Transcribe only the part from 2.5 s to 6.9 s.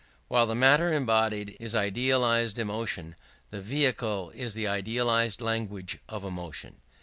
emotion, the vehicle is the idealized language of emotion.